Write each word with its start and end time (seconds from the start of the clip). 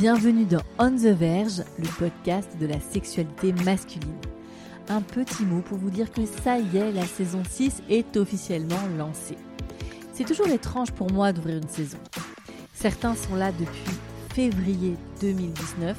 Bienvenue 0.00 0.46
dans 0.46 0.62
On 0.78 0.92
the 0.92 1.14
Verge, 1.14 1.62
le 1.78 1.86
podcast 1.98 2.48
de 2.58 2.66
la 2.66 2.80
sexualité 2.80 3.52
masculine. 3.66 4.16
Un 4.88 5.02
petit 5.02 5.44
mot 5.44 5.60
pour 5.60 5.76
vous 5.76 5.90
dire 5.90 6.10
que 6.10 6.24
ça 6.24 6.58
y 6.58 6.78
est, 6.78 6.90
la 6.90 7.04
saison 7.04 7.42
6 7.46 7.82
est 7.90 8.16
officiellement 8.16 8.80
lancée. 8.96 9.36
C'est 10.14 10.24
toujours 10.24 10.48
étrange 10.48 10.90
pour 10.92 11.12
moi 11.12 11.34
d'ouvrir 11.34 11.58
une 11.58 11.68
saison. 11.68 11.98
Certains 12.72 13.14
sont 13.14 13.34
là 13.34 13.52
depuis 13.52 13.94
février 14.32 14.96
2019, 15.20 15.94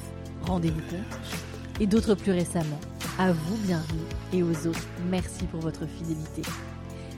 rendez-vous 0.48 0.80
compte, 0.90 1.78
et 1.78 1.86
d'autres 1.86 2.16
plus 2.16 2.32
récemment. 2.32 2.80
À 3.20 3.30
vous, 3.30 3.56
bienvenue, 3.58 4.02
et 4.32 4.42
aux 4.42 4.66
autres, 4.66 4.88
merci 5.12 5.44
pour 5.44 5.60
votre 5.60 5.86
fidélité. 5.86 6.42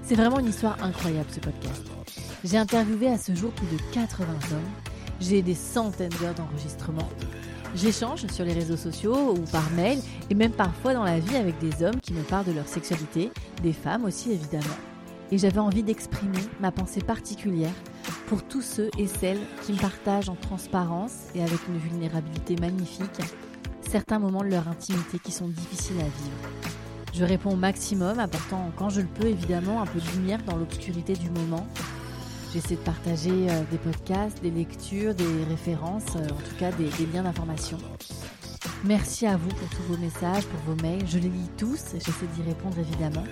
C'est 0.02 0.16
vraiment 0.16 0.38
une 0.38 0.48
histoire 0.48 0.76
incroyable 0.84 1.30
ce 1.30 1.40
podcast. 1.40 1.82
J'ai 2.44 2.58
interviewé 2.58 3.08
à 3.08 3.16
ce 3.16 3.34
jour 3.34 3.52
plus 3.52 3.68
de 3.68 3.80
80 3.94 4.26
hommes 4.52 4.93
j'ai 5.20 5.42
des 5.42 5.54
centaines 5.54 6.12
d'heures 6.20 6.34
d'enregistrement. 6.34 7.08
J'échange 7.74 8.26
sur 8.28 8.44
les 8.44 8.52
réseaux 8.52 8.76
sociaux 8.76 9.34
ou 9.34 9.40
par 9.50 9.68
mail 9.72 9.98
et 10.30 10.34
même 10.34 10.52
parfois 10.52 10.94
dans 10.94 11.02
la 11.02 11.18
vie 11.18 11.36
avec 11.36 11.58
des 11.58 11.84
hommes 11.84 12.00
qui 12.00 12.12
me 12.12 12.22
parlent 12.22 12.46
de 12.46 12.52
leur 12.52 12.68
sexualité, 12.68 13.30
des 13.62 13.72
femmes 13.72 14.04
aussi 14.04 14.30
évidemment. 14.30 14.76
Et 15.32 15.38
j'avais 15.38 15.58
envie 15.58 15.82
d'exprimer 15.82 16.38
ma 16.60 16.70
pensée 16.70 17.00
particulière 17.00 17.74
pour 18.26 18.42
tous 18.44 18.62
ceux 18.62 18.90
et 18.98 19.06
celles 19.06 19.40
qui 19.62 19.72
me 19.72 19.78
partagent 19.78 20.28
en 20.28 20.36
transparence 20.36 21.14
et 21.34 21.42
avec 21.42 21.58
une 21.68 21.78
vulnérabilité 21.78 22.56
magnifique 22.56 23.20
certains 23.94 24.18
moments 24.18 24.42
de 24.42 24.48
leur 24.48 24.66
intimité 24.68 25.18
qui 25.18 25.30
sont 25.30 25.48
difficiles 25.48 26.00
à 26.00 26.04
vivre. 26.04 26.74
Je 27.12 27.24
réponds 27.24 27.50
au 27.52 27.56
maximum, 27.56 28.18
apportant 28.18 28.72
quand 28.76 28.88
je 28.88 29.02
le 29.02 29.06
peux 29.06 29.28
évidemment 29.28 29.82
un 29.82 29.86
peu 29.86 30.00
de 30.00 30.10
lumière 30.16 30.42
dans 30.44 30.56
l'obscurité 30.56 31.12
du 31.12 31.30
moment 31.30 31.66
J'essaie 32.54 32.76
de 32.76 32.80
partager 32.82 33.50
euh, 33.50 33.62
des 33.72 33.78
podcasts, 33.78 34.40
des 34.40 34.52
lectures, 34.52 35.12
des 35.12 35.24
références, 35.48 36.14
euh, 36.14 36.22
en 36.22 36.36
tout 36.36 36.54
cas 36.56 36.70
des, 36.70 36.88
liens 37.12 37.24
d'information. 37.24 37.78
Merci 38.84 39.26
à 39.26 39.36
vous 39.36 39.48
pour 39.48 39.68
tous 39.70 39.82
vos 39.88 39.96
messages, 39.96 40.44
pour 40.46 40.60
vos 40.60 40.80
mails. 40.80 41.04
Je 41.04 41.18
les 41.18 41.30
lis 41.30 41.50
tous 41.58 41.82
j'essaie 41.94 42.26
d'y 42.36 42.42
répondre 42.42 42.78
évidemment. 42.78 43.24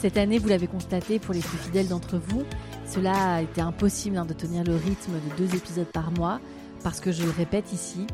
Cette 0.00 0.16
année, 0.16 0.38
vous 0.38 0.48
l'avez 0.48 0.66
constaté 0.66 1.18
pour 1.18 1.34
les 1.34 1.40
plus 1.40 1.58
fidèles 1.58 1.88
d'entre 1.88 2.16
vous, 2.16 2.42
cela 2.86 3.34
a 3.34 3.42
été 3.42 3.60
impossible 3.60 4.16
hein, 4.16 4.24
de 4.24 4.32
tenir 4.32 4.64
le 4.64 4.76
rythme 4.76 5.12
de 5.12 5.36
deux 5.36 5.54
épisodes 5.54 5.92
par 5.92 6.10
mois 6.12 6.40
parce 6.82 7.00
que 7.00 7.12
je 7.12 7.24
le 7.24 7.30
répète 7.30 7.70
ici, 7.74 8.06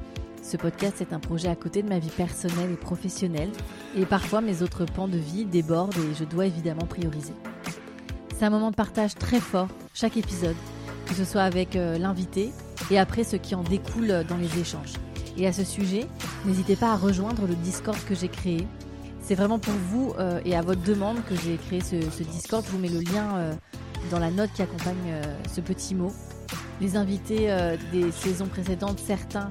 ce 0.42 0.56
podcast 0.56 1.00
est 1.00 1.12
un 1.12 1.20
projet 1.20 1.46
à 1.46 1.54
côté 1.54 1.80
de 1.80 1.88
ma 1.88 2.00
vie 2.00 2.10
personnelle 2.10 2.72
et 2.72 2.76
professionnelle 2.76 3.50
et 3.96 4.04
parfois 4.04 4.40
mes 4.40 4.62
autres 4.62 4.84
pans 4.84 5.06
de 5.06 5.18
vie 5.18 5.44
débordent 5.44 5.94
et 5.94 6.14
je 6.18 6.24
dois 6.24 6.46
évidemment 6.46 6.86
prioriser. 6.86 7.34
C'est 8.36 8.44
un 8.44 8.50
moment 8.50 8.72
de 8.72 8.76
partage 8.76 9.14
très 9.14 9.38
fort, 9.38 9.68
chaque 9.94 10.16
épisode, 10.16 10.56
que 11.06 11.14
ce 11.14 11.24
soit 11.24 11.42
avec 11.42 11.76
euh, 11.76 11.96
l'invité 11.98 12.50
et 12.90 12.98
après 12.98 13.22
ce 13.22 13.36
qui 13.36 13.54
en 13.54 13.62
découle 13.62 14.10
euh, 14.10 14.24
dans 14.24 14.36
les 14.36 14.58
échanges. 14.58 14.94
Et 15.38 15.46
à 15.46 15.52
ce 15.52 15.64
sujet, 15.64 16.06
n'hésitez 16.44 16.74
pas 16.74 16.92
à 16.92 16.96
rejoindre 16.96 17.46
le 17.46 17.54
Discord 17.54 17.96
que 18.04 18.14
j'ai 18.14 18.28
créé. 18.28 18.66
C'est 19.20 19.36
vraiment 19.36 19.60
pour 19.60 19.72
vous 19.72 20.12
euh, 20.18 20.40
et 20.44 20.56
à 20.56 20.62
votre 20.62 20.82
demande 20.82 21.24
que 21.24 21.36
j'ai 21.36 21.56
créé 21.56 21.80
ce, 21.80 22.22
Discord. 22.24 22.64
Je 22.66 22.72
vous 22.72 22.78
mets 22.78 22.88
le 22.88 23.00
lien 23.00 23.56
dans 24.10 24.18
la 24.18 24.30
note 24.30 24.50
qui 24.54 24.62
accompagne 24.62 25.22
ce 25.50 25.60
petit 25.60 25.94
mot. 25.94 26.12
Les 26.80 26.96
invités 26.96 27.48
des 27.90 28.10
saisons 28.12 28.46
précédentes, 28.46 29.00
certains 29.04 29.48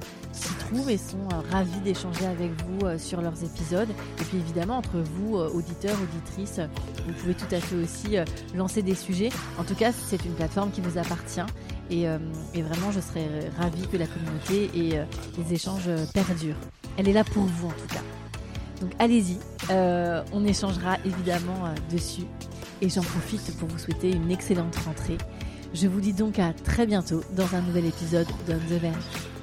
et 0.88 0.98
sont 0.98 1.28
euh, 1.32 1.40
ravis 1.50 1.80
d'échanger 1.80 2.26
avec 2.26 2.50
vous 2.62 2.86
euh, 2.86 2.98
sur 2.98 3.20
leurs 3.20 3.42
épisodes. 3.44 3.88
Et 3.90 4.24
puis 4.24 4.38
évidemment, 4.38 4.78
entre 4.78 4.98
vous, 4.98 5.36
euh, 5.36 5.48
auditeurs, 5.50 5.96
auditrices, 6.02 6.60
vous 7.06 7.12
pouvez 7.14 7.34
tout 7.34 7.52
à 7.52 7.60
fait 7.60 7.76
aussi 7.76 8.16
lancer 8.54 8.82
des 8.82 8.94
sujets. 8.94 9.30
En 9.58 9.64
tout 9.64 9.74
cas, 9.74 9.92
c'est 9.92 10.24
une 10.24 10.34
plateforme 10.34 10.70
qui 10.70 10.80
vous 10.80 10.98
appartient. 10.98 11.40
Et, 11.90 12.06
vraiment, 12.62 12.90
je 12.90 13.00
serais 13.00 13.28
ravie 13.58 13.86
que 13.86 13.98
la 13.98 14.06
communauté 14.06 14.70
et 14.74 14.98
les 15.38 15.54
échanges 15.54 15.90
perdurent. 16.14 16.56
Elle 16.96 17.08
est 17.08 17.12
là 17.12 17.24
pour 17.24 17.44
vous 17.44 17.68
en 17.68 17.72
tout 17.72 17.86
cas. 17.88 18.00
Donc 18.80 18.92
allez-y, 18.98 19.38
on 19.70 20.44
échangera 20.46 20.96
évidemment 21.04 21.74
dessus. 21.92 22.24
Et 22.80 22.88
j'en 22.88 23.02
profite 23.02 23.56
pour 23.58 23.68
vous 23.68 23.78
souhaiter 23.78 24.12
une 24.12 24.30
excellente 24.30 24.76
rentrée. 24.76 25.18
Je 25.74 25.86
vous 25.86 26.00
dis 26.00 26.14
donc 26.14 26.38
à 26.38 26.54
très 26.54 26.86
bientôt 26.86 27.22
dans 27.36 27.54
un 27.54 27.60
nouvel 27.60 27.84
épisode 27.84 28.26
d'On 28.46 28.58
the 28.68 28.80
Verge. 28.80 29.33